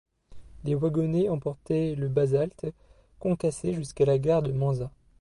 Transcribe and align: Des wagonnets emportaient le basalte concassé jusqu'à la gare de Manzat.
Des 0.63 0.73
wagonnets 0.73 1.29
emportaient 1.29 1.93
le 1.93 2.07
basalte 2.09 2.65
concassé 3.19 3.71
jusqu'à 3.75 4.03
la 4.05 4.17
gare 4.17 4.41
de 4.41 4.51
Manzat. 4.51 4.89